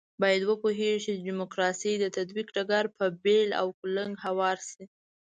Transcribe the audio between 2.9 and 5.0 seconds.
په بېل او کلنګ هوار شي.